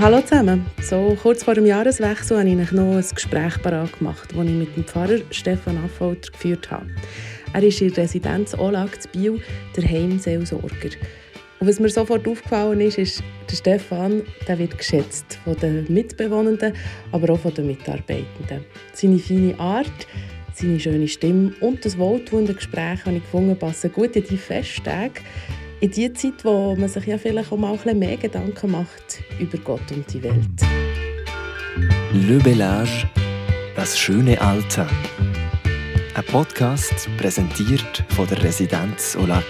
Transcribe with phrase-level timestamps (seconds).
[0.00, 0.64] Hallo zusammen.
[0.80, 4.74] So kurz vor dem Jahreswechsel habe ich noch ein Gespräch parat gemacht, das ich mit
[4.74, 6.86] dem Pfarrer Stefan Affolter geführt habe.
[7.52, 9.42] Er ist in der Residenz Olag zu Biel,
[9.76, 10.96] der Heimseelsorger.
[11.58, 16.72] Und was mir sofort aufgefallen ist, ist, der Stefan der wird geschätzt von den Mitbewohnenden,
[17.12, 18.64] aber auch von den Mitarbeitenden.
[18.94, 20.06] Seine feine Art,
[20.54, 25.20] seine schöne Stimme und das wohltuende Gespräch habe ich gefunden, passen gut in die Festtage,
[25.80, 29.22] in die Zeit, wo man sich ja vielleicht auch mal ein bisschen mehr Gedanken macht
[29.38, 30.36] über Gott und die Welt.
[32.12, 33.08] Le Bellage,
[33.76, 34.86] das schöne Alter.
[36.14, 39.44] Ein Podcast präsentiert von der Residenz Olac.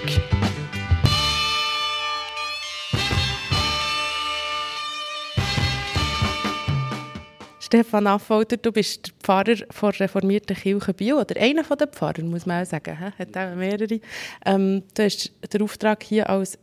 [7.71, 12.45] Stefan Affolter, du bist der Pfarrer der reformierten Kirche Bio, oder einer der Pfarrer, muss
[12.45, 12.99] man auch sagen.
[12.99, 14.01] Hat auch mehrere.
[14.45, 16.59] Ähm, du hast den Auftrag, hier als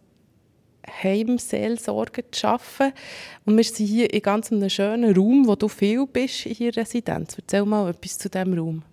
[1.02, 2.94] Heimseelsorger zu arbeiten.
[3.46, 6.76] Und wir sind hier in ganz einem schönen Raum, wo du viel bist in der
[6.76, 7.38] Residenz.
[7.38, 8.84] Erzähl mal etwas zu diesem Raum.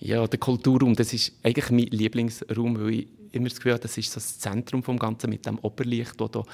[0.00, 3.96] Ja, der Kulturraum, das ist eigentlich mein Lieblingsraum, weil ich immer das Gefühl habe, das
[3.96, 6.44] ist so das Zentrum des Ganzen mit dem Oberlicht, das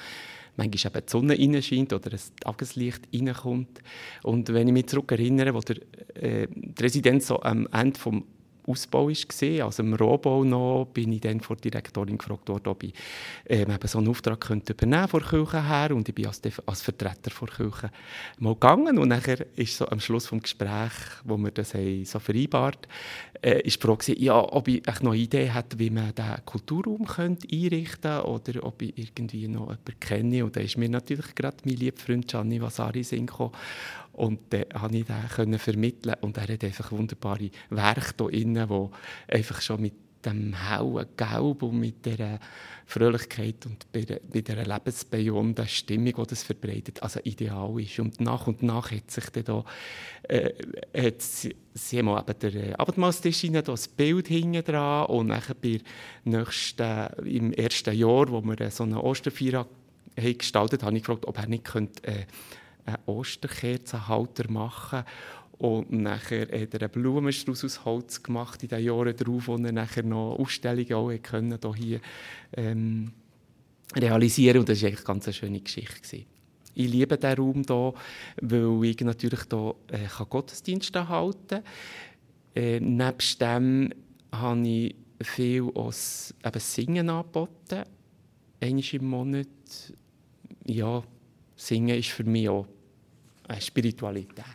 [0.55, 3.81] manchmal eben die Sonne reinscheint oder ein Tageslicht reinkommt.
[4.23, 5.77] Und wenn ich mich zurück erinnere, wo der,
[6.15, 8.23] äh, die Residenz so am Ende des
[8.67, 12.83] Ausbau war, also im Rohbau noch, bin ich dann von der Direktorin gefragt worden, ob
[12.83, 12.93] ich
[13.45, 16.81] ähm, so einen Auftrag könnte übernehmen von der Kirche her und ich bin als, als
[16.81, 17.91] Vertreter der Kirche
[18.39, 22.19] mal gegangen und nachher ist so am Schluss des Gesprächs, wo wir das haben, so
[22.19, 22.87] vereinbart
[23.43, 27.05] äh, ist die Frage, ja, ob ich noch eine Idee hätte, wie man diesen Kulturraum
[27.05, 30.45] könnte einrichten könnte oder ob ich irgendwie noch jemanden kenne.
[30.45, 33.29] Und da ist mir natürlich gerade mein lieber Freund Gianni Vasari Sinn
[34.13, 39.33] und dann konnte ich den vermitteln und er hat einfach wunderbare Werke hier drin, die
[39.35, 39.93] einfach schon mit
[40.25, 42.39] dem hellen Gelb und mit der
[42.85, 47.99] Fröhlichkeit und mit der lebensbejahenden Stimmung, die das verbreitet, also ideal ist.
[47.99, 49.65] Und nach und nach hat sich dann da,
[50.23, 50.51] äh,
[50.95, 55.55] hat sie, sie haben eben der äh, Abendmahlstisch da ein Bild hinten dran und nachher
[55.55, 55.79] bei
[56.23, 59.67] nächsten, im ersten Jahr, wo wir so eine Osterfeier
[60.15, 62.25] gestaltet haben, habe ich gefragt, ob er nicht könnte, äh,
[62.85, 65.03] einen Osterkerzenhalter machen
[65.57, 69.71] und nachher hat er einen Blumenstrauß aus Holz gemacht in den Jahren darauf, wo er
[69.71, 72.01] nachher noch Ausstellungen auch können, hier,
[72.53, 73.13] ähm,
[73.95, 76.01] realisieren Und das war eigentlich ganz eine schöne Geschichte.
[76.01, 76.25] Gewesen.
[76.75, 77.93] Ich liebe diesen Raum hier,
[78.41, 81.63] weil ich natürlich hier äh, Gottesdienste halten kann.
[82.55, 83.89] Äh, nebst dem
[84.31, 87.83] habe ich viel aus eben Singen angeboten.
[88.59, 89.47] Einmal im Monat.
[90.65, 91.03] Ja,
[91.55, 92.72] Singen ist für mich auch eine
[93.59, 94.45] Spiritualität.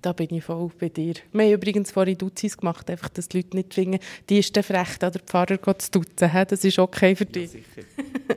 [0.00, 1.14] Da bin ich voll bei dir.
[1.32, 3.98] Wir haben übrigens vorhin Duzis gemacht, einfach, dass die Leute nicht finden,
[4.28, 6.30] die ist der frech, an der Pfarrer zu duzen.
[6.48, 7.52] Das ist okay für dich.
[7.52, 7.88] Ja, sicher.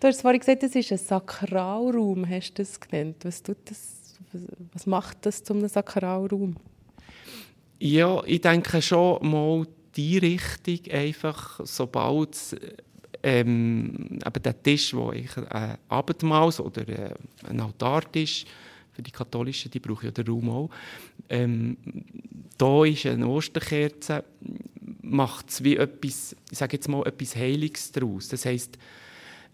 [0.00, 3.16] du hast vorhin gesagt, das ist ein Sakralraum, hast du das genannt.
[3.22, 4.14] Was, tut das,
[4.72, 6.56] was macht das zu einem Sakralraum?
[7.78, 12.36] Ja, ich denke schon mal die Richtung, einfach sobald
[13.22, 17.14] ähm, eben der Tisch, wo ich ein Abendmahl oder äh,
[17.48, 18.46] ein Altartisch
[18.92, 20.70] für die Katholischen, die brauchen ja den Raum auch.
[21.28, 21.76] Ähm,
[22.58, 24.24] da ist eine Osterkerze,
[25.02, 28.28] macht es wie etwas, ich sage jetzt mal, etwas Heiliges daraus.
[28.28, 28.78] Das heisst,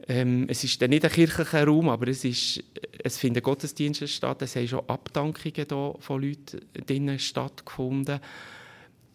[0.06, 2.62] ähm, es ist nicht ein kirchlicher Raum, aber es, ist,
[3.02, 8.20] es finden Gottesdienste statt, es haben schon Abdankungen da von Leuten drinnen stattgefunden.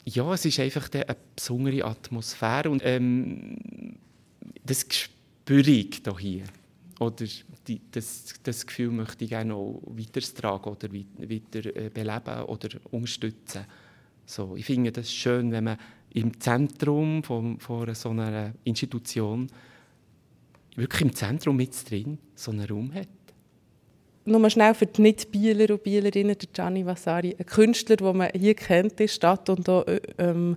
[0.06, 3.98] Ja, es ist einfach eine besondere Atmosphäre und ähm,
[4.66, 6.44] das spüre ich hier.
[7.06, 7.26] Oder
[7.68, 13.66] die, das, das Gefühl möchte ich gerne auch weitertragen oder weiter beleben oder unterstützen.
[14.26, 15.78] So, ich finde das schön, wenn man
[16.12, 19.48] im Zentrum von, von so einer Institution,
[20.76, 23.08] wirklich im Zentrum mit drin, so einen Raum hat
[24.26, 28.56] nur schnell für die Nicht-Bieler und Bielerinnen, der Gianni Vasari, ein Künstler, den man hier
[28.56, 29.86] kennt in der Stadt und auch,
[30.18, 30.56] ähm,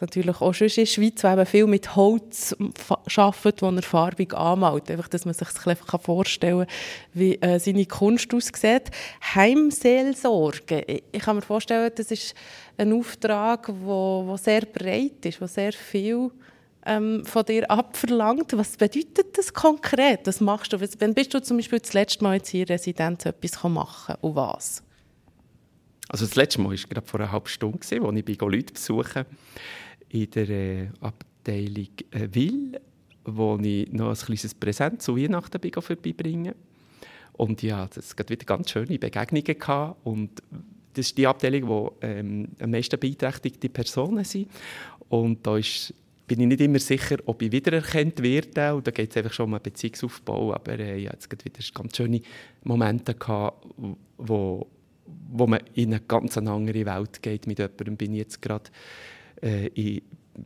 [0.00, 2.54] natürlich auch schon in der Schweiz, der viel mit Holz
[3.16, 4.90] arbeitet, das er farbig anmalt.
[4.90, 6.74] Einfach, dass man sich das einfach vorstellen kann,
[7.14, 8.90] wie äh, seine Kunst aussieht.
[9.34, 11.02] Heimseelsorge.
[11.10, 12.34] Ich kann mir vorstellen, das ist
[12.76, 16.30] ein Auftrag, der sehr breit ist, der sehr viel
[16.88, 18.56] ähm, von dir abverlangt.
[18.56, 20.26] Was bedeutet das konkret?
[20.26, 20.80] Was machst du?
[20.80, 24.82] Wann bist du zum Beispiel das letzte Mal jetzt hier Residenz etwas machen und was?
[26.08, 29.26] Also das letzte Mal war gerade vor einer halben Stunde, als ich Leute besuche
[30.08, 32.80] in der äh, Abteilung äh, Will,
[33.24, 36.54] wo ich noch ein kleines Präsent zu Weihnachten vorbeibringen
[37.34, 39.98] Und ja, es gab wieder ganz schöne Begegnungen gehabt.
[40.04, 40.42] und
[40.94, 44.48] das ist die Abteilung, wo ähm, am meisten beeinträchtigte Personen sind.
[45.08, 45.94] Und da ist
[46.28, 48.74] bin ich nicht immer sicher, ob ich wiedererkannt werde.
[48.74, 50.54] Und da geht es einfach schon um einen Beziehungsaufbau.
[50.54, 52.20] Aber äh, ja, jetzt wieder ganz schöne
[52.62, 53.66] Momente gehabt,
[54.18, 54.66] wo,
[55.30, 57.46] wo man in eine ganz andere Welt geht.
[57.46, 58.70] Mit jemandem bin ich jetzt gerade
[59.40, 60.00] äh,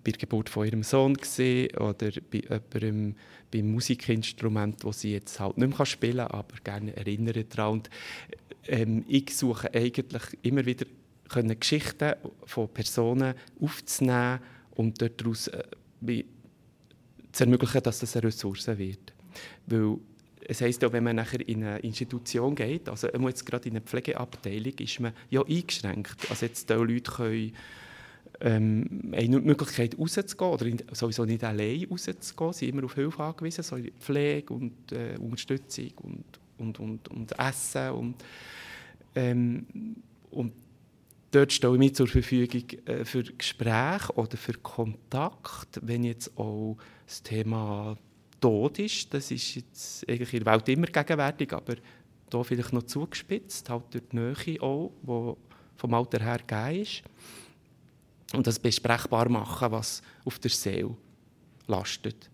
[0.05, 3.17] bei der Geburt von ihrem Sohn gesehen oder bei jemandem
[3.51, 7.73] beim Musikinstrument, das sie jetzt halt nicht mehr spielen kann, aber gerne erinnern daran.
[7.73, 7.91] Und,
[8.67, 10.87] ähm, ich suche eigentlich immer wieder
[11.59, 12.15] Geschichten
[12.47, 14.41] von Personen aufzunehmen
[14.77, 15.63] und daraus äh,
[17.33, 19.13] zu ermöglichen, dass das eine Ressource wird.
[19.67, 19.99] Weil
[20.45, 23.81] es heisst auch, wenn man nachher in eine Institution geht, also jetzt gerade in eine
[23.81, 26.31] Pflegeabteilung, ist man ja eingeschränkt.
[26.31, 27.53] Also jetzt die Leute können
[28.41, 33.63] ähm, die Möglichkeit rauszugehen oder sowieso nicht allein rauszugehen, sie sind immer auf Hilfe angewiesen,
[33.63, 36.25] so Pflege und äh, Unterstützung und,
[36.59, 38.25] und, und, und Essen und,
[39.15, 39.67] ähm,
[40.31, 40.53] und
[41.33, 46.77] dort stehe ich mich zur Verfügung äh, für Gespräche oder für Kontakt, wenn jetzt auch
[47.07, 47.97] das Thema
[48.41, 49.13] Tod ist.
[49.13, 51.75] Das ist jetzt eigentlich in der Welt immer gegenwärtig, aber
[52.31, 55.35] hier vielleicht noch zugespitzt, halt durch die Nähe auch, die
[55.77, 57.03] vom Alter her gegeben ist.
[58.35, 60.97] Und das besprechbar machen, was auf der Seele
[61.67, 62.31] lastet.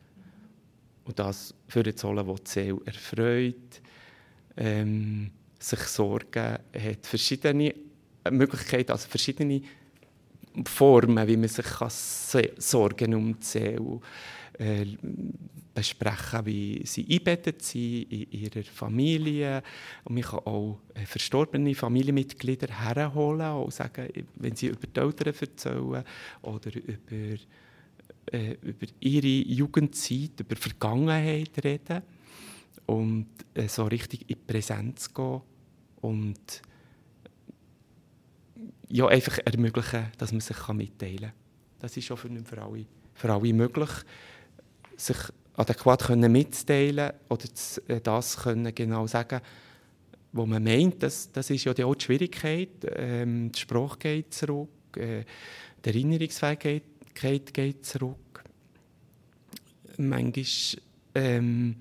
[1.05, 3.81] Und das für die Zolle, die die Seele erfreut,
[4.57, 7.75] ähm, sich Sorgen hat, verschiedene
[8.31, 9.63] Möglichkeiten, also verschiedene
[10.65, 11.67] Formen, wie man sich
[12.59, 14.01] Sorgen um die Seele
[14.59, 14.87] äh,
[15.79, 19.63] besprechen, wie sie einbettet sind in ihrer Familie.
[20.05, 25.35] Und man kann auch äh, verstorbene Familienmitglieder herholen und sagen, wenn sie über die Eltern
[25.41, 26.05] erzählen
[26.43, 27.43] oder über,
[28.33, 32.03] äh, über ihre Jugendzeit, über Vergangenheit reden
[32.87, 35.41] und äh, so richtig in die Präsenz gehen
[36.01, 36.63] und
[38.91, 41.33] ja, einfach ermöglichen, dass man sich mitteilen kann.
[41.81, 43.91] Das ist auch für, für, alle, für alle möglich,
[44.97, 45.17] sich
[45.55, 47.45] adäquat können mitzuteilen oder
[47.89, 49.41] äh, das können genau sagen,
[50.33, 51.03] wo man meint.
[51.03, 52.87] Das, das ist ja auch die Schwierigkeit.
[52.97, 55.25] Ähm, die Sprache geht zurück, äh,
[55.85, 58.45] die Erinnerungsfähigkeit geht zurück.
[59.97, 60.45] Manchmal
[61.15, 61.77] ähm,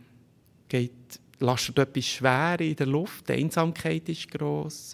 [0.68, 0.92] geht,
[1.40, 4.94] lastet etwas schwer in der Luft, die Einsamkeit ist gross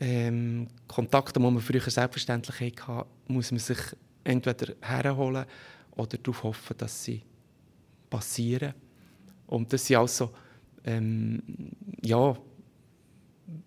[0.00, 3.78] ähm, Kontakte, die man früher selbstverständlich hatte, muss man sich
[4.24, 5.46] entweder herholen
[5.92, 7.22] oder darauf hoffen, dass sie
[8.10, 8.74] passieren.
[9.46, 10.30] Und das sind also
[10.84, 11.42] ähm,
[12.02, 12.36] ja,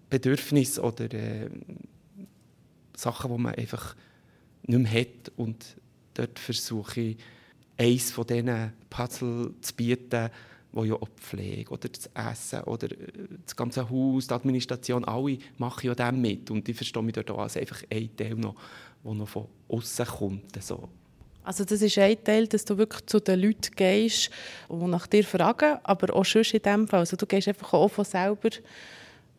[0.09, 1.49] Bedürfnisse oder äh,
[2.95, 3.95] Sachen, die man einfach
[4.63, 5.31] nicht mehr hat.
[5.35, 5.77] Und
[6.13, 7.17] dort versuche ich,
[7.77, 10.29] eines von diesen Puzzle zu bieten,
[10.71, 12.97] wo ja auch die Pflege oder das Essen oder äh,
[13.43, 16.51] das ganze Haus, die Administration, alle machen ja dem mit.
[16.51, 18.55] Und ich verstehe mich dort auch als einfach ein Teil, noch,
[19.03, 20.63] der noch von außen kommt.
[20.63, 20.89] So.
[21.43, 24.29] Also das ist ein Teil, dass du wirklich zu den Leuten gehst,
[24.69, 26.99] die nach dir fragen, aber auch sonst in dem Fall.
[26.99, 28.49] Also du gehst einfach auch von selber.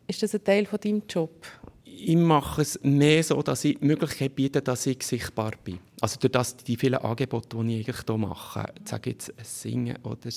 [0.07, 1.45] Ist das ein Teil von deinem Job?
[2.01, 5.79] ich mache es mehr so, dass ich die Möglichkeit biete, dass ich sichtbar bin.
[5.99, 10.29] Also durch das, die vielen Angebote, die ich eigentlich hier mache, sage jetzt Singen oder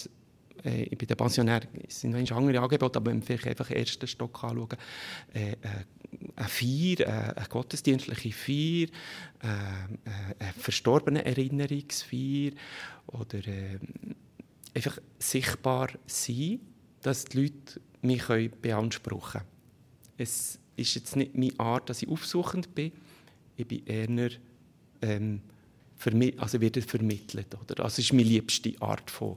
[0.64, 4.06] äh, bei den Pensionären sind noch andere Angebote, aber wenn wir vielleicht einfach den ersten
[4.06, 4.78] Stock anschauen,
[5.34, 5.56] äh, äh,
[6.36, 8.88] eine Feier, äh, eine gottesdienstliche Feier,
[9.42, 12.52] äh, eine verstorbene Erinnerungsfeier
[13.08, 13.40] oder
[14.74, 16.60] einfach sichtbar sein,
[17.02, 18.24] dass die Leute mich
[18.60, 19.46] beanspruchen können.
[20.18, 22.92] Es ist jetzt nicht meine Art, dass ich aufsuchend bin,
[23.56, 24.30] ich bin eher
[25.02, 25.40] ähm,
[26.38, 27.54] also werde vermittelt.
[27.60, 27.76] Oder?
[27.76, 29.36] Das ist meine liebste Art von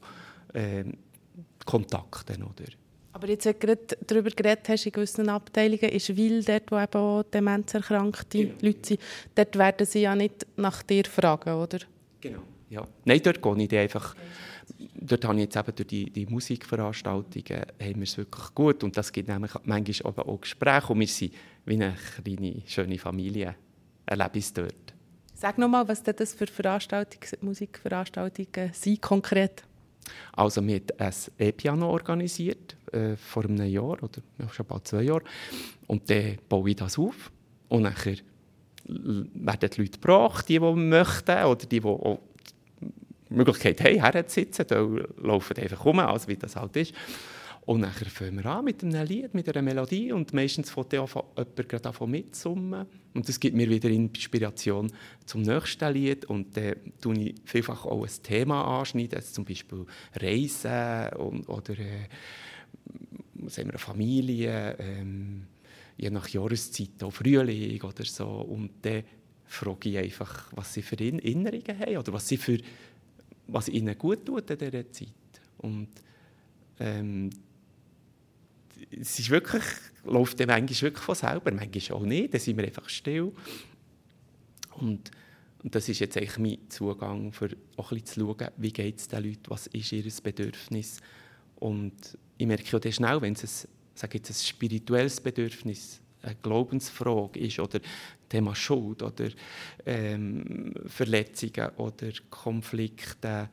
[0.53, 0.97] ähm,
[1.65, 2.43] Kontakten.
[2.43, 2.65] Oder?
[3.13, 6.77] Aber jetzt, wenn du gerade darüber geredet hast, in gewissen Abteilungen, ist Wil dort, wo
[6.77, 8.53] eben auch demenzerkrankte genau.
[8.61, 9.01] Leute sind,
[9.35, 11.79] dort werden sie ja nicht nach dir fragen, oder?
[12.19, 12.85] Genau, ja.
[13.05, 14.15] Nein, dort gehe ich einfach...
[14.95, 18.97] Dort habe ich jetzt eben durch die, die Musikveranstaltungen haben wir es wirklich gut und
[18.97, 21.33] das gibt nämlich manchmal auch Gespräche und wir sind
[21.65, 23.55] wie eine kleine, schöne Familie,
[24.07, 24.93] erlebe ich dort.
[25.35, 29.63] Sag nochmal, was das für Veranstaltungen, Musikveranstaltungen sind konkret?
[30.33, 34.21] Also wir haben ein E-Piano organisiert, äh, vor einem Jahr oder
[34.51, 35.23] schon bald zwei Jahren.
[35.87, 37.31] Und dann baue ich das auf
[37.69, 38.15] und nachher
[38.87, 42.19] werden die Leute gebracht, die, die möchten oder die, die auch
[43.29, 44.87] die Möglichkeit haben, herzusitzen, da
[45.21, 46.93] laufen einfach rum, also wie das halt ist.
[47.65, 51.67] Und dann fangen wir an mit einem Lied, mit einer Melodie und meistens fängt jemand
[51.67, 52.85] gerade an mitsummen.
[53.15, 54.91] Und das gibt mir wieder Inspiration
[55.25, 59.85] zum nächsten Lied und dann tue ich vielfach auch ein Thema anschneiden, also zum Beispiel
[60.13, 62.07] Reisen und, oder äh,
[63.33, 65.47] wir, Familie, ähm,
[65.97, 68.27] je nach Jahreszeit auch Frühling oder so.
[68.27, 69.03] Und dann
[69.45, 72.59] frage ich einfach, was sie für Erinnerungen haben oder was, sie für,
[73.47, 75.09] was ihnen gut tut in dieser Zeit.
[75.57, 75.89] Und
[76.79, 77.29] ähm,
[78.91, 79.63] es ist wirklich,
[80.03, 83.31] läuft dann manchmal wirklich von selber, manchmal auch nicht, dann sind wir einfach still.
[84.77, 85.11] Und,
[85.63, 88.99] und das ist jetzt eigentlich mein Zugang, für auch ein bisschen zu schauen, wie geht
[88.99, 90.99] es den Leuten, was ist ihr Bedürfnis.
[91.55, 93.67] Und ich merke auch schnell, wenn es
[94.01, 97.79] ein, jetzt, ein spirituelles Bedürfnis eine Glaubensfrage ist oder
[98.27, 99.29] Thema Schuld oder
[99.85, 103.49] ähm, Verletzungen oder Konflikte,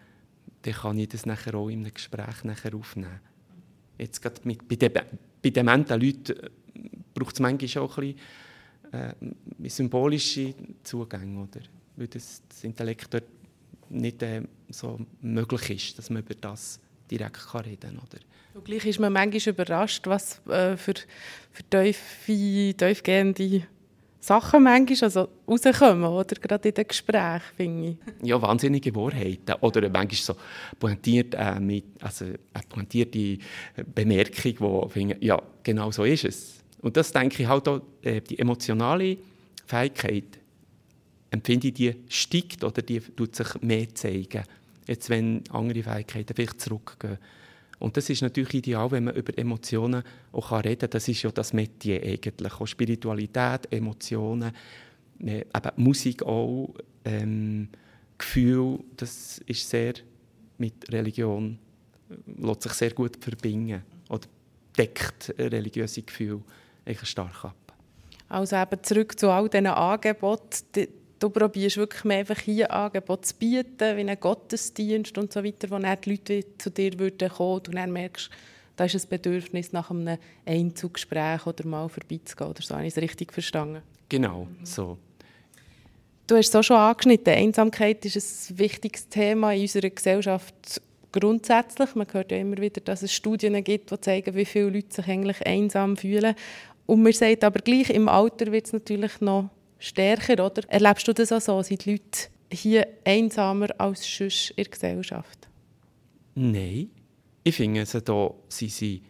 [0.63, 3.21] dann kann ich das nachher auch in einem Gespräch nachher aufnehmen.
[4.03, 6.51] Jetzt gerade mit, bei, de, bei dementen Leuten äh,
[7.15, 8.15] braucht es manchmal auch ein
[8.91, 11.61] bisschen äh, symbolische Zugänge, oder?
[11.97, 13.25] weil das, das Intellekt dort
[13.91, 16.81] nicht äh, so möglich ist, dass man über das
[17.11, 18.21] direkt kann reden kann.
[18.55, 20.95] Und gleich ist man manchmal überrascht, was äh, für,
[21.51, 23.67] für tiefe, tiefgehende
[24.23, 26.37] Sachen manchmal also rauskommen, oder?
[26.37, 28.29] Gerade in den Gesprächen, finde ich.
[28.29, 29.57] Ja, wahnsinnige Wahrheiten.
[29.61, 30.37] Oder manchmal so
[30.79, 33.39] pointiert, äh, mit, also eine pointierte
[33.93, 36.61] Bemerkung, wo finde, ja, genau so ist es.
[36.81, 39.17] Und das denke ich halt auch, äh, die emotionale
[39.67, 40.39] Fähigkeit,
[41.31, 44.45] empfinde ich, die steigt oder die tut sich mehr zeigen.
[44.87, 47.19] Jetzt, wenn andere Fähigkeiten vielleicht zurückgehen.
[47.83, 50.91] Und das ist natürlich ideal, wenn man über Emotionen auch reden kann.
[50.91, 52.61] Das ist ja das Metier eigentlich.
[52.61, 54.53] Auch Spiritualität, Emotionen,
[55.19, 56.73] äh, eben Musik auch,
[57.05, 57.69] ähm,
[58.17, 59.95] Gefühl, das ist sehr
[60.59, 61.59] mit Religion,
[62.09, 63.83] äh, lässt sich sehr gut verbinden.
[64.09, 64.29] Oder
[64.79, 66.41] deckt religiöse Gefühle
[67.03, 67.75] stark ab.
[68.29, 70.87] Also eben zurück zu all diesen Angeboten
[71.23, 75.71] du probierst wirklich mehr einfach hier Angebote zu bieten, wie einen Gottesdienst und so weiter,
[75.71, 78.31] wo dann die Leute zu dir würden kommen und dann merkst,
[78.77, 82.75] da ist ein Bedürfnis nach einem Einzuggespräch oder mal vorbeizugehen oder so.
[82.75, 83.83] Habe ich es richtig verstanden?
[84.09, 84.99] Genau, so.
[86.27, 87.35] Du hast es auch schon angeschnitten.
[87.35, 90.81] Einsamkeit ist ein wichtiges Thema in unserer Gesellschaft
[91.13, 91.95] grundsätzlich.
[91.95, 95.07] Man hört ja immer wieder, dass es Studien gibt, die zeigen, wie viele Leute sich
[95.07, 96.35] eigentlich einsam fühlen.
[96.87, 99.51] Und man sagt aber gleich, im Alter wird es natürlich noch
[99.83, 100.63] stärker, oder?
[100.69, 101.61] Erlebst du das auch so?
[101.63, 105.49] Sind die Leute hier einsamer als sonst in der Gesellschaft?
[106.35, 106.91] Nein.
[107.45, 109.03] Ich finde, sie da sind sie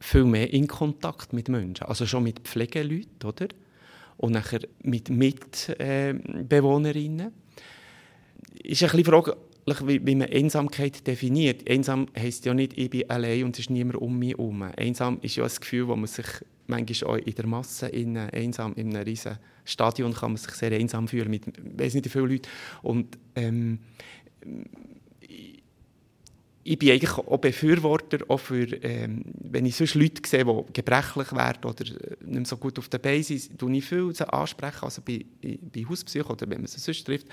[0.00, 1.86] viel mehr in Kontakt mit Menschen.
[1.86, 3.48] Also schon mit Pflegeleuten, oder?
[4.16, 7.26] Und nachher mit Mitbewohnerinnen.
[7.26, 7.30] Äh,
[8.62, 11.68] ist ein bisschen fraglich, wie, wie man Einsamkeit definiert.
[11.68, 14.62] Einsam heisst ja nicht, ich bin allein und es ist niemand um mich herum.
[14.62, 16.26] Einsam ist ja ein Gefühl, wo man sich
[16.66, 20.72] manchmal auch in der Masse in, einsam in einem riesen Stadion kann man sich sehr
[20.72, 21.44] einsam fühlen mit
[21.78, 22.48] weiß nicht wie vielen Leuten
[22.82, 23.80] und ähm,
[26.66, 31.32] ich bin eigentlich auch Befürworter, auch für, ähm, wenn ich sonst Leute sehe, die gebrechlich
[31.32, 34.82] werden oder äh, nicht mehr so gut auf der Basis, sind, tue ich viel ansprechen,
[34.84, 37.28] also bei, bei Hauspsych oder wenn man sie sonst trifft,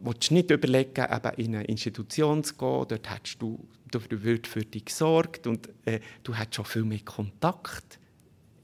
[0.00, 4.46] willst du nicht überlegen, eben in eine Institution zu gehen, dort hättest du, dort wird
[4.46, 7.98] für dich gesorgt und äh, du hast schon viel mehr Kontakt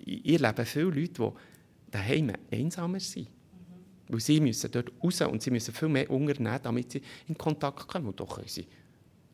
[0.08, 1.30] ich erlebe viele Leute, die
[1.90, 3.28] daheim einsamer sind.
[4.08, 7.86] Weil sie müssen dort raus und sie müssen viel mehr unternehmen, damit sie in Kontakt
[7.86, 8.06] kommen.
[8.06, 8.66] Und doch können sie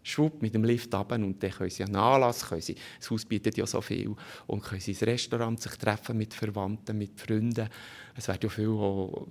[0.05, 3.25] schwupp mit dem Lift runter und dann können sie einen Anlass, können sie, das Haus
[3.25, 4.15] bietet ja so viel,
[4.47, 7.69] und können sie ins Restaurant sich treffen mit Verwandten, mit Freunden.
[8.15, 9.27] Es wird ja viel, auch,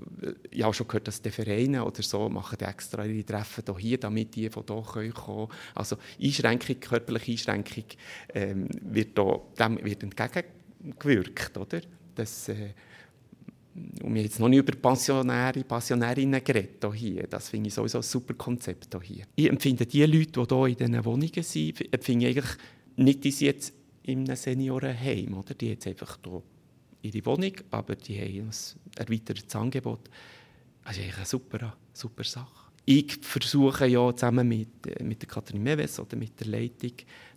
[0.50, 4.36] ich habe schon gehört, dass die Vereine oder so machen extra ihre Treffen hier, damit
[4.36, 5.48] die von hier kommen können.
[5.76, 7.86] Also Einschränkung, körperliche Einschränkung
[8.34, 10.44] ähm, wird, da, dem wird entgegen
[11.00, 11.82] gewirkt, oder?
[12.16, 12.74] Das, äh,
[13.76, 17.26] und wir haben jetzt noch nicht über Pensionäre, Pensionärinnen geredet hier.
[17.28, 19.26] Das finde ich sowieso ein super Konzept hier.
[19.36, 22.58] Ich empfinde die Leute, die hier in diesen Wohnungen sind, empfinde ich eigentlich
[22.98, 25.56] nicht, die sind jetzt in einem Seniorenheim, oder?
[25.56, 26.44] Die jetzt einfach hier
[27.02, 28.52] ihre Wohnung, aber die haben ein
[28.98, 30.10] erweitertes Angebot.
[30.84, 32.72] Das ist eigentlich eine super, super Sache.
[32.86, 36.92] Ich versuche ja zusammen mit, mit der Katrin Meves oder mit der Leitung,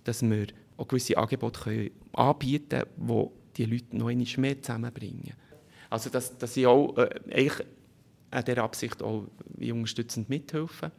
[0.04, 5.32] dass wir auch gewisse Angebote können anbieten können, die die Leute noch einmal mehr zusammenbringen.
[5.90, 7.66] Also dass, dass ich auch äh, eigentlich
[8.30, 9.26] an dieser Absicht auch
[9.56, 10.90] wie unterstützend mithelfen.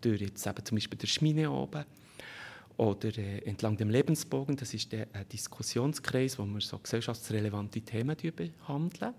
[0.00, 1.84] Durch jetzt eben zum Beispiel der Schmine oben
[2.76, 4.56] oder äh, entlang dem Lebensbogen.
[4.56, 9.14] Das ist der äh, Diskussionskreis, wo wir so gesellschaftsrelevante Themen behandeln.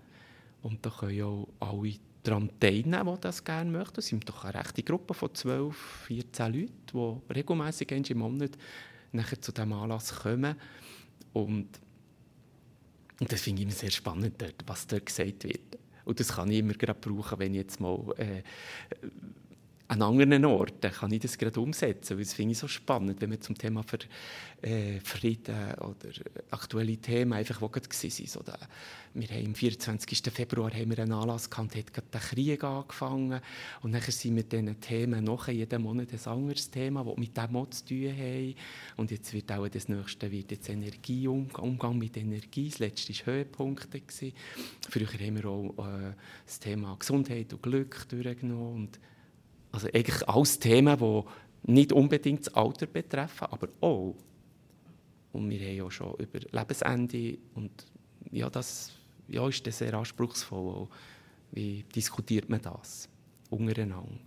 [0.62, 4.00] Und da können auch alle daran teilnehmen, die das gerne möchten.
[4.00, 8.50] Es sind doch eine rechte Gruppe von 12, 14 Leuten, die regelmäßig im Monat
[9.12, 10.56] nachher zu diesem Anlass kommen.
[11.32, 11.68] Und,
[13.20, 14.34] und das finde ich immer sehr spannend,
[14.66, 15.78] was dort gesagt wird.
[16.04, 18.42] Und das kann ich immer gerade brauchen, wenn ich jetzt mal äh,
[19.88, 23.30] an anderen Orten kann ich das gerade umsetzen, weil das finde ich so spannend, wenn
[23.30, 23.98] man zum Thema für,
[24.62, 26.08] äh, Frieden oder
[26.50, 28.36] aktuelle Themen einfach wo gerade sind.
[28.36, 28.58] Oder
[29.14, 30.32] wir haben am 24.
[30.32, 33.40] Februar haben wir einen Anlass gehabt, hat gerade der Krieg angefangen
[33.82, 37.70] und dann sind wir diesen Themen noch jeden Monat ein anderes Thema, das mit dem
[37.70, 38.54] zu tun haben.
[38.96, 43.34] Und jetzt wird auch das nächste wird jetzt Energie, Umgang mit Energie, das letzte war
[43.34, 44.02] Höhepunkte.
[44.88, 46.12] Früher haben wir auch äh,
[46.44, 49.00] das Thema Gesundheit und Glück durchgenommen und
[49.76, 54.14] also eigentlich alles Themen, die nicht unbedingt das Alter betreffen, aber auch.
[55.32, 57.70] Und wir haben ja schon über Lebensende und
[58.30, 58.92] ja, das
[59.28, 60.74] ja, ist sehr anspruchsvoll.
[60.74, 60.88] Auch.
[61.52, 63.08] Wie diskutiert man das
[63.50, 64.18] untereinander?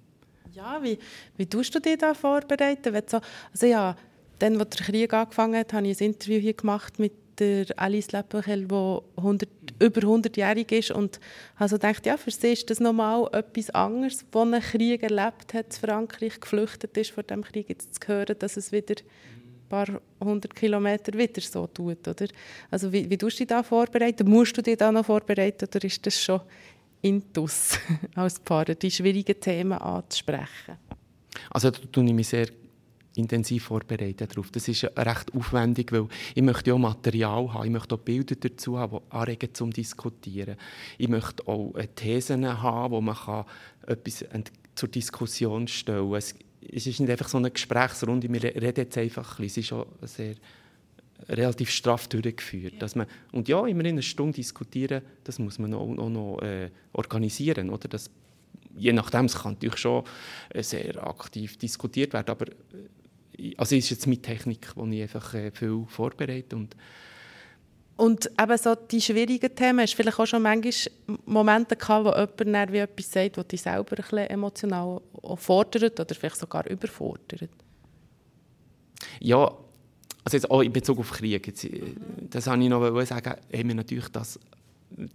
[0.53, 0.97] Ja, wie,
[1.37, 2.93] wie tust du dich da vorbereiten?
[3.07, 3.19] So,
[3.51, 3.95] also ja,
[4.37, 8.11] dann, als der Krieg angefangen hat, habe ich ein Interview hier gemacht mit der Alice
[8.11, 11.19] Lepechel, die 100, über 100-jährig ist und
[11.55, 15.65] also gedacht, ja, für sie ist das nochmal etwas anderes, wo ein Krieg erlebt hat,
[15.67, 19.87] in Frankreich geflüchtet ist vor dem Krieg, jetzt zu hören, dass es wieder ein paar
[20.19, 22.27] hundert Kilometer wieder so tut, oder?
[22.69, 24.29] Also wie, wie tust du dich da vorbereiten?
[24.29, 26.41] Musst du dich da noch vorbereiten oder ist das schon
[27.01, 27.77] intus
[28.15, 30.77] als Paar, die schwierigen Themen anzusprechen?
[31.51, 32.47] Also da tue ich mich sehr
[33.19, 34.51] intensiv vorbereiten darauf.
[34.51, 38.77] Das ist recht aufwendig, weil ich möchte auch Material haben, ich möchte auch Bilder dazu
[38.77, 40.55] haben, die anregen zum Diskutieren.
[40.97, 43.45] Ich möchte auch äh, Thesen haben, wo man kann
[43.85, 44.25] etwas
[44.75, 46.17] zur Diskussion stellen kann.
[46.71, 49.45] Es ist nicht einfach so eine Gesprächsrunde, wir reden jetzt einfach ein bisschen.
[49.45, 50.35] Es ist schon sehr
[51.27, 52.81] relativ straff durchgeführt.
[52.81, 56.41] Dass man, und ja, immer in einer Stunde diskutieren, das muss man auch, auch noch
[56.41, 57.69] äh, organisieren.
[57.69, 57.87] Oder?
[57.87, 58.09] Das,
[58.75, 60.03] je nachdem, es kann natürlich schon
[60.49, 62.53] äh, sehr aktiv diskutiert werden, aber äh,
[63.57, 66.75] also ist jetzt mit Technik, die ich einfach äh, viel vorbereite und
[67.99, 70.73] und eben so die schwierigen Themen, hast du vielleicht auch schon manchmal
[71.25, 75.01] Momente gehabt, wo jemand wie etwas sagt, das dich selber ein bisschen emotional
[75.35, 77.49] fordert oder vielleicht sogar überfordert?
[79.19, 79.51] Ja,
[80.23, 81.93] also jetzt auch in Bezug auf Krieg, jetzt, äh,
[82.29, 84.39] das habe ich noch sagen, haben wir natürlich das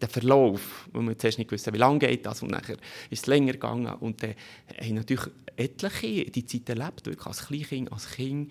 [0.01, 2.77] der Verlauf, wo wir zuerst nicht wussten, wie lange geht das und nachher
[3.11, 3.93] ist es länger gegangen.
[3.95, 4.35] Und dann
[4.81, 5.27] haben natürlich
[5.57, 8.51] etliche die Zeit erlebt, wirklich als Kleinkind, als Kind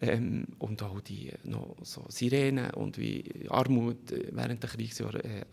[0.00, 5.44] ähm, und auch die noch so Sirenen und wie Armut während der Kriegsjahre, äh,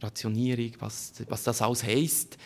[0.00, 2.38] Rationierung, was, was das alles heisst.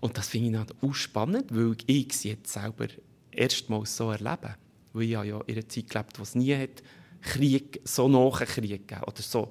[0.00, 2.86] Und das finde ich dann auch spannend, weil ich es jetzt selber
[3.30, 4.56] erstmals so erlebe,
[4.92, 6.82] weil ich ja in einer Zeit gelebt wo es nie hat
[7.22, 9.50] Krieg, so nach Krieg gegeben oder so,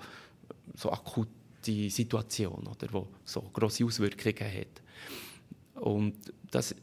[0.76, 1.30] so akut
[1.66, 4.82] die Situation, oder, die so grosse Auswirkungen hat.
[5.76, 6.16] Und
[6.50, 6.76] das,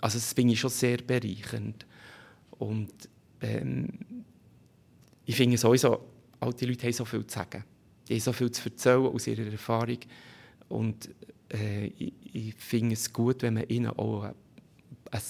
[0.00, 1.86] also das finde ich schon sehr bereichernd.
[2.58, 2.92] Und
[3.40, 3.88] ähm,
[5.24, 6.00] ich finde sowieso,
[6.40, 7.64] alte Leute haben so viel zu sagen.
[8.08, 9.98] Die haben so viel zu erzählen aus ihrer Erfahrung.
[10.68, 11.10] Und
[11.52, 15.22] äh, ich, ich finde es gut, wenn man ihnen auch eine,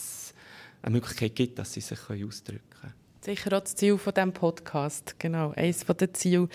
[0.82, 2.94] eine Möglichkeit gibt, dass sie sich ausdrücken können.
[3.20, 6.48] Sicher auch das Ziel von diesem Podcast, genau, eines der Ziele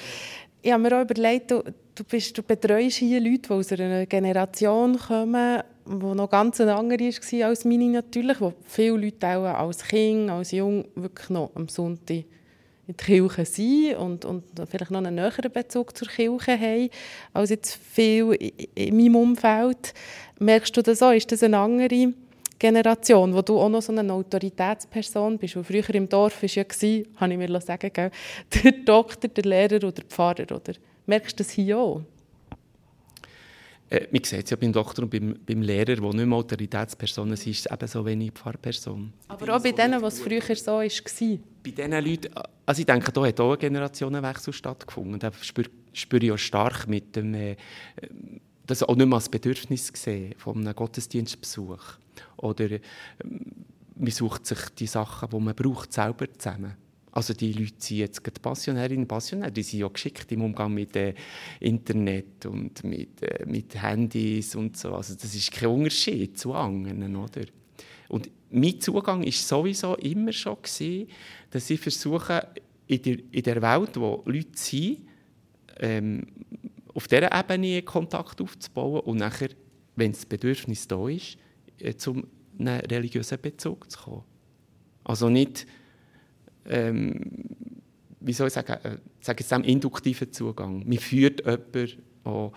[0.62, 1.64] ich habe mir auch überlegt, du,
[1.96, 6.76] du, bist, du betreust hier Leute, die aus einer Generation kommen, die noch ganz eine
[6.76, 11.52] andere war als meine natürlich, wo viele Leute auch als Kind, als Jung wirklich noch
[11.56, 12.26] am Sonntag
[12.88, 16.90] in der Kirche sind und, und vielleicht noch einen näheren Bezug zur Kirche haben,
[17.34, 18.34] als jetzt viel
[18.76, 19.94] in meinem Umfeld.
[20.40, 21.12] Merkst du das auch?
[21.12, 22.14] Ist das eine andere
[22.62, 26.64] Generation, wo du auch noch so eine Autoritätsperson bist, wo früher im Dorf war ja,
[27.16, 28.12] habe ich mir sagen gell,
[28.64, 30.74] der Doktor, der Lehrer oder der Pfarrer, oder?
[31.08, 32.04] Merkst du das hier auch?
[33.90, 37.36] Äh, man sieht es ja beim Doktor und beim, beim Lehrer, die nicht mehr Autoritätspersonen
[37.36, 39.12] sind, ist es eben so wenig Pfarrperson.
[39.28, 40.84] Aber auch bei denen, was früher so war?
[40.84, 42.30] Bei diesen Leuten,
[42.64, 45.20] also ich denke, da hat auch ein Generationenwechsel stattgefunden.
[45.20, 47.56] Da spüre, spüre ich auch stark mit dem, äh,
[48.68, 51.98] das auch nicht mehr als Bedürfnis gesehen von einem Gottesdienstbesuch.
[52.38, 52.80] Oder ähm,
[53.96, 56.76] man sucht sich die Sachen, die man braucht, selber zusammen.
[57.14, 60.74] Also die Leute sind jetzt gerade Passionärinnen und Passionäre, die sind ja geschickt im Umgang
[60.74, 61.14] mit äh,
[61.60, 64.94] Internet und mit, äh, mit Handys und so.
[64.96, 67.42] Also das ist kein Unterschied zu anderen, oder?
[68.08, 71.08] Und mein Zugang war sowieso immer schon gewesen,
[71.50, 72.48] dass ich versuche,
[72.88, 75.00] in der, in der Welt, wo Leute sind,
[75.80, 76.28] ähm,
[76.94, 79.50] auf dieser Ebene Kontakt aufzubauen und nachher,
[79.96, 81.38] wenn das Bedürfnis da ist,
[81.98, 82.28] zum
[82.60, 84.24] einen religiösen Bezug zu kommen.
[85.04, 85.66] Also nicht,
[86.66, 87.20] ähm,
[88.20, 90.88] wie soll ich sagen, äh, sage jetzt induktiven Zugang.
[90.88, 92.54] Man führt jemanden auch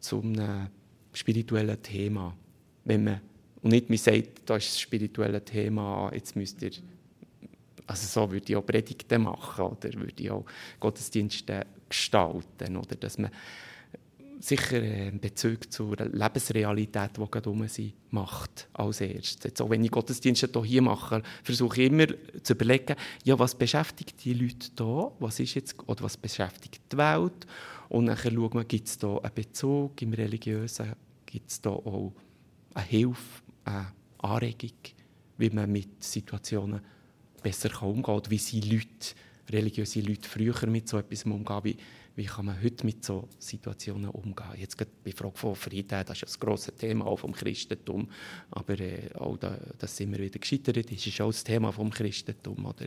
[0.00, 0.68] zu einem
[1.12, 2.34] spirituellen Thema.
[2.84, 3.20] Wenn man,
[3.62, 6.72] und nicht man sagt, da ist das spirituelle Thema, jetzt müsst ihr,
[7.86, 10.44] also so würde ich auch Predigten machen oder würde ich auch
[10.80, 12.76] Gottesdienste gestalten.
[12.76, 13.30] Oder dass man
[14.42, 19.44] sicher einen Bezug zur Lebensrealität, die gerade um sie macht, als erstes.
[19.44, 22.06] Jetzt auch wenn ich Gottesdienste hier mache, versuche ich immer
[22.42, 26.96] zu überlegen, ja, was beschäftigt die Leute hier, was ist jetzt, oder was beschäftigt die
[26.96, 27.46] Welt?
[27.88, 30.92] Und dann schauen wir, gibt es da einen Bezug im Religiösen,
[31.24, 32.12] gibt es da auch
[32.74, 34.72] eine Hilfe, eine Anregung,
[35.38, 36.80] wie man mit Situationen
[37.42, 38.02] besser umgehen?
[38.02, 39.14] Kann, oder wie sie Leute,
[39.50, 41.76] religiöse Leute früher mit so etwas umgehen,
[42.14, 44.46] wie kann man heute mit so Situationen umgehen.
[44.58, 48.08] Jetzt gerade bei Frage von Frieden, das ist ein grosses Thema auch vom Christentum,
[48.50, 52.66] aber äh, auch da, dass immer wieder gescheitert ist, ist auch das Thema vom Christentum.
[52.66, 52.86] Oder?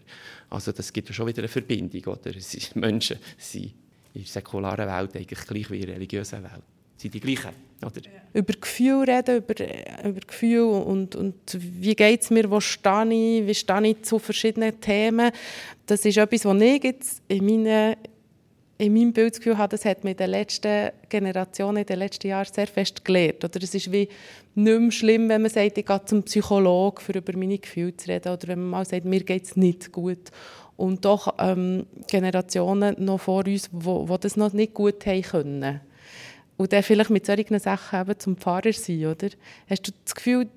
[0.49, 2.03] Also das gibt ja schon wieder eine Verbindung.
[2.05, 2.31] Oder?
[2.75, 3.73] Menschen sind
[4.13, 6.63] in der säkularen Welt eigentlich gleich wie in der religiösen Welt.
[6.97, 8.01] Sind die gleichen, oder?
[8.33, 9.53] Über Gefühl reden, über,
[10.07, 14.17] über Gefühl und, und wie geht es mir, wo stehe ich, wie stehe ich zu
[14.17, 15.31] verschiedenen Themen.
[15.85, 17.97] Das ist etwas, was ich jetzt in meinen
[18.77, 22.51] in meinem Bildgefühl habe, das hat mir in den letzten Generationen, in den letzten Jahren
[22.51, 23.43] sehr fest gelernt.
[23.43, 24.09] Oder es ist wie
[24.55, 28.09] nicht mehr schlimm, wenn man sagt, ich gehe zum Psychologen, um über meine Gefühle zu
[28.09, 28.33] reden.
[28.33, 30.31] Oder wenn man mal sagt, mir geht es nicht gut.
[30.75, 35.81] Und doch ähm, Generationen noch vor uns, die das noch nicht gut haben können.
[36.57, 39.29] Und dann vielleicht mit solchen Sachen eben zum Pfarrer sein, oder?
[39.69, 40.49] Hast du das Gefühl,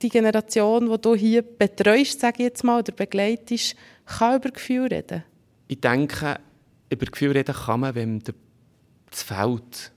[0.00, 4.90] die Generation, die du hier betreust, sage ich jetzt mal, oder begleitest, kann über Gefühle
[4.90, 5.24] reden?
[5.68, 6.38] Ich denke,
[6.92, 8.22] über Gefühl reden kann man, wenn
[9.10, 9.92] das Feld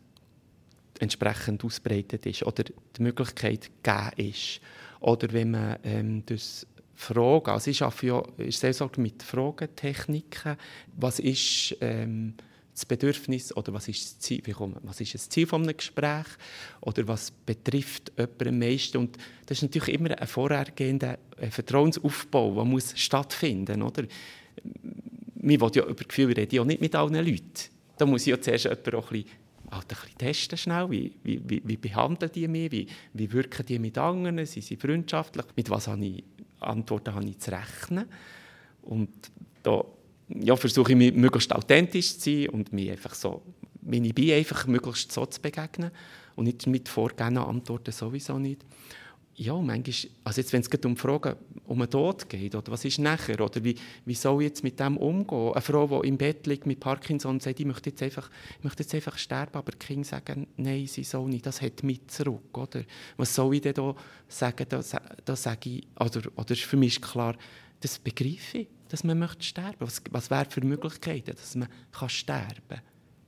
[0.99, 4.61] entsprechend ausbreitet ist oder die Möglichkeit gegeben ist.
[5.01, 10.55] Oder wenn man ähm, das Fragen, also ich arbeite ja ich mit Fragentechniken,
[10.95, 12.35] was ist ähm,
[12.73, 16.37] das Bedürfnis oder was ist das Ziel, wie kommt, was ist das Ziel eines Gesprächs
[16.81, 21.17] oder was betrifft jemanden am meisten und das ist natürlich immer ein vorhergehender
[21.49, 24.03] Vertrauensaufbau, der muss stattfinden, oder?
[25.45, 27.69] Man will ja über Gefühle reden, ja nicht mit allen Leuten.
[27.97, 29.37] Da muss ich ja zuerst jemanden auch ein bisschen,
[29.71, 33.65] halt ein bisschen testen schnell, wie, wie, wie, wie behandeln die mich, wie, wie wirken
[33.65, 36.23] die mit anderen, sind sie freundschaftlich, mit was habe ich,
[36.59, 38.05] Antworten habe ich zu rechnen.
[38.81, 39.09] Und
[39.61, 39.83] da
[40.29, 43.43] ja, versuche ich, möglichst authentisch zu sein und mich einfach so,
[43.89, 45.91] ich bin, einfach möglichst so zu begegnen.
[46.35, 48.65] Und nicht mit vorgegebenen Antworten sowieso nicht
[49.37, 52.99] ja, manchmal, also jetzt, wenn es um Fragen um den Tod geht, oder was ist
[52.99, 55.51] nachher, oder wie, wie soll ich jetzt mit dem umgehen?
[55.51, 58.29] Eine Frau, die im Bett liegt mit Parkinson sagt, ich möchte jetzt einfach,
[58.61, 62.09] möchte jetzt einfach sterben, aber die Kinder sagen, nein, sie soll nicht, das hat mit
[62.09, 62.83] zurück, oder?
[63.17, 63.95] Was soll ich denn da
[64.27, 64.67] sagen?
[64.69, 64.81] Da,
[65.25, 67.35] da sage ich, oder, oder für mich ist klar,
[67.81, 69.75] das begreife ich, dass man möchte sterben.
[69.79, 72.81] Was, was wäre für Möglichkeiten, dass man kann sterben kann?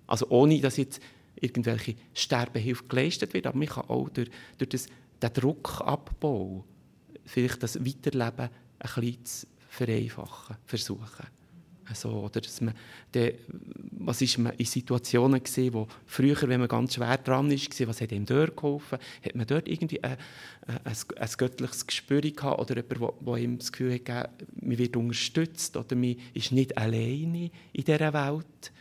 [0.06, 1.02] Also ohne, dass jetzt
[1.36, 4.88] irgendwelche Sterbehilfe geleistet wird, aber man kann auch durch, durch das
[5.22, 6.64] den Druckabbau,
[7.26, 8.50] vielleicht das Weiterleben
[8.80, 11.28] ein bisschen zu vereinfachen, versuchen.
[11.90, 12.74] Also, oder dass man,
[13.14, 13.34] der,
[13.92, 18.02] was ist man in Situationen gesehen, wo früher, wenn man ganz schwer dran ist, was
[18.02, 19.00] hat ihm dort geholfen?
[19.24, 20.18] Hat man dort irgendwie ein,
[20.68, 25.78] ein, ein göttliches Gespür gehabt oder jemand, wo, ihm das Gefühl hat, man wird unterstützt
[25.78, 28.72] oder man ist nicht alleine in dieser Welt?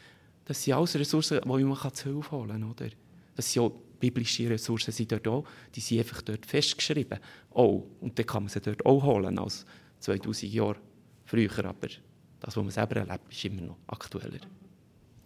[0.45, 2.71] Das sind alles Ressourcen, die man zu Hilfe holen kann.
[2.71, 2.89] Oder?
[3.37, 3.73] Das sind auch
[4.11, 7.19] biblische Ressourcen sind dort auch, die sind einfach dort festgeschrieben.
[7.51, 9.65] Oh, und dann kann man sie dort auch holen als
[10.01, 10.77] 2000 Jahre
[11.25, 11.89] früher, aber
[12.41, 14.41] das, was man selber erlebt, ist immer noch aktueller.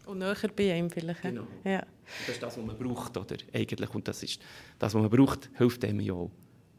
[0.07, 1.23] Und näher bei einem vielleicht.
[1.23, 1.47] Genau.
[1.65, 1.87] Ja.
[2.27, 3.37] Das ist das, was man braucht, oder?
[3.53, 3.95] Eigentlich.
[3.95, 4.41] Und das ist
[4.79, 6.31] das, was man braucht, hilft einem ja auch.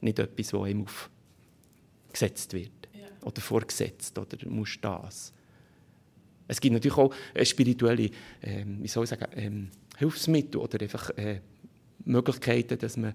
[0.01, 0.85] Nicht etwas, was einem
[2.09, 2.71] aufgesetzt wird.
[2.93, 3.07] Ja.
[3.21, 5.31] Oder vorgesetzt, oder musst das.
[6.47, 8.09] Es gibt natürlich auch spirituelle,
[8.41, 11.39] ähm, wie soll ich sagen, ähm, Hilfsmittel oder einfach äh,
[12.05, 13.13] Möglichkeiten, dass man,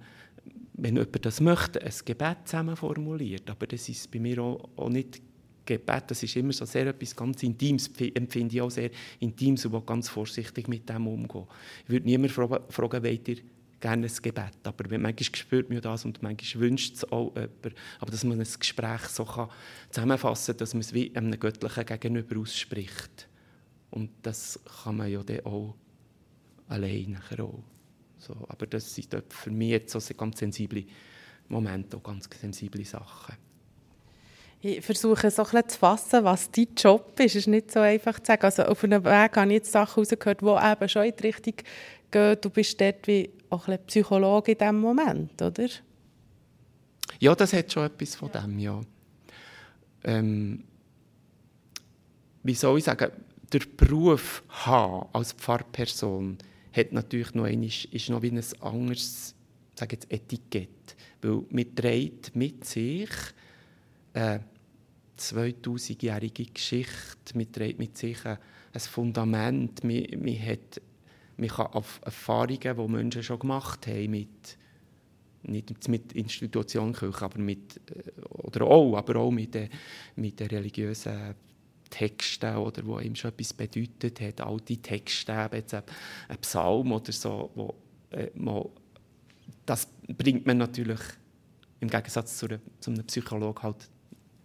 [0.75, 3.49] wenn jemand das möchte, ein Gebet zusammen formuliert.
[3.51, 5.20] Aber das ist bei mir auch, auch nicht
[5.64, 9.87] Gebet, das ist immer so sehr etwas ganz Intimes, empfinde ich auch sehr Intimes und
[9.87, 11.46] ganz vorsichtig mit dem umgehen.
[11.85, 13.38] Ich würde niemand fragen, fragen wollt ihr
[13.81, 17.75] gerne ein Gebet, aber manchmal spürt man das und manchmal wünscht es auch jemand.
[17.99, 19.49] Aber dass man ein Gespräch so kann
[19.90, 23.29] zusammenfassen kann, dass man es wie einem Göttlichen gegenüber ausspricht.
[23.90, 25.75] Und das kann man ja dann auch
[26.68, 27.62] allein auch.
[28.18, 30.85] So, aber das sind für mich jetzt so ganz sensible
[31.48, 33.37] Momente, ganz sensible Sachen.
[34.61, 37.33] Ich versuche so ein zu fassen, was dein Job ist.
[37.33, 38.44] Es ist nicht so einfach zu sagen.
[38.44, 41.55] Also auf einem Weg habe ich jetzt Sachen rausgehört, die eben schon in die Richtung
[42.11, 42.38] gehen.
[42.40, 45.68] Du bist dort wie auch ein Psychologe in diesem Moment, oder?
[47.20, 48.81] Ja, das hat schon etwas von dem, ja.
[50.05, 50.64] Ähm,
[52.42, 53.12] wie soll ich sagen,
[53.52, 56.38] der Beruf haben als Pfarrperson
[56.76, 59.34] hat natürlich noch einmal, ist noch wie ein anderes
[59.74, 60.96] sage jetzt Etikett.
[61.22, 63.10] Weil man trägt mit sich
[64.12, 64.44] eine
[65.18, 68.38] 2000-jährige Geschichte, man trägt mit sich ein
[68.80, 70.80] Fundament, man, man hat
[71.36, 74.56] man kann auf Erfahrungen, die Menschen schon gemacht haben, mit,
[75.42, 79.56] nicht mit Institutionenkirche, aber mit, äh, oder auch, aber auch mit,
[80.16, 81.34] mit den religiösen
[81.90, 85.83] Texten, oder wo ihm schon etwas bedeutet hat, alte Texte, jetzt ein,
[86.40, 87.75] Psalm oder so, wo,
[88.11, 88.68] äh, mal,
[89.64, 91.01] das bringt man natürlich
[91.81, 93.88] im Gegensatz zu, einer, zu einem Psychologen halt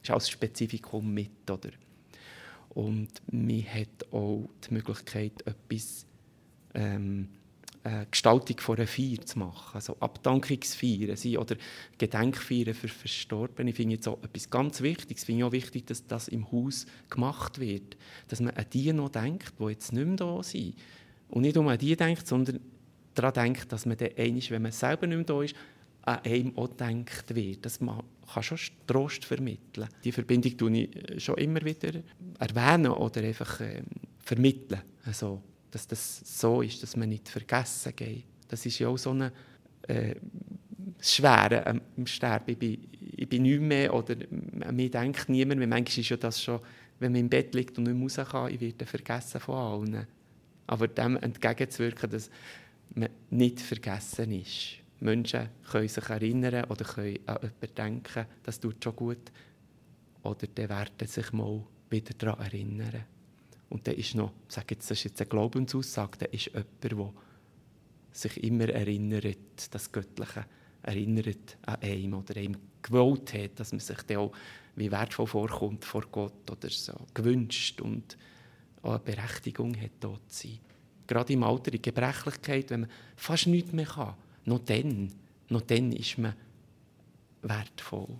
[0.04, 1.70] ist als Spezifikum mit, oder?
[2.70, 6.06] Und man hat auch die Möglichkeit, etwas
[6.74, 7.30] ähm,
[7.84, 9.76] eine Gestaltung von einer Feier zu machen.
[9.76, 11.56] Also Abdankungsfeiern oder
[11.98, 13.72] Gedenkfeiern für Verstorbene.
[13.72, 15.24] Ich finde jetzt auch etwas ganz Wichtiges.
[15.24, 17.98] Ich finde auch wichtig, dass das im Haus gemacht wird.
[18.28, 20.76] Dass man an die noch denkt, die jetzt nicht mehr da sind.
[21.30, 22.60] Und nicht um an die denkt, sondern
[23.16, 25.56] daran denkt, dass man dann einmal, wenn man selber nicht mehr da ist,
[26.04, 27.66] an einem auch gedacht wird.
[27.66, 29.88] Das man kann schon Trost vermitteln.
[30.04, 32.02] Die Verbindung tue ich schon immer wieder
[32.40, 33.84] erwähnen oder einfach äh,
[34.20, 34.82] vermitteln.
[35.06, 35.42] Also,
[35.72, 38.26] dass das so ist, dass man nicht vergessen geht.
[38.48, 39.32] Das ist ja auch so eine
[39.88, 40.16] äh,
[41.00, 42.52] Schwere im Sterben.
[42.52, 44.16] Ich bin, ich bin nicht mehr oder
[44.62, 45.68] an mich denkt niemand mehr.
[45.68, 46.60] Manchmal ist ja das schon,
[47.00, 50.08] wenn man im Bett liegt und nicht mehr raus kann, ich werde vergessen von allen.
[50.68, 52.30] Aber dem entgegenzuwirken, dass
[52.94, 54.78] man nicht vergessen ist.
[55.00, 59.32] Menschen können sich erinnern oder können an jemanden denken, das tut schon gut.
[60.24, 63.04] Oder die werden sich mal wieder daran erinnern.
[63.72, 66.84] Und dann ist noch, ich sage jetzt, das ist jetzt eine Glaubensaussage, da ist jemand,
[66.84, 67.14] der
[68.12, 70.46] sich immer erinnert, das Göttliche
[70.84, 74.34] erinnert an einem oder einem gewollt hat, dass man sich auch
[74.76, 78.18] wie wertvoll vorkommt vor Gott oder so gewünscht und
[78.82, 80.60] auch eine Berechtigung hat, dort zu sein.
[81.08, 85.14] Gerade im Alter, in Gebrechlichkeit, wenn man fast nichts mehr kann, noch dann,
[85.48, 86.34] noch dann ist man
[87.42, 88.18] wertvoll.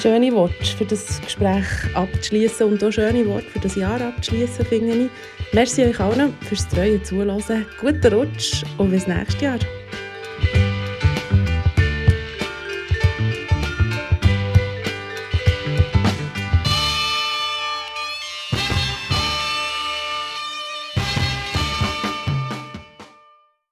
[0.00, 4.94] Schöne Worte für das Gespräch abzuschließen und auch schöne Worte für das Jahr abzuschließen, finde
[4.96, 5.10] ich.
[5.52, 7.66] Merci euch allen fürs treue Zuhören.
[7.80, 9.58] Guten Rutsch und bis nächstes Jahr.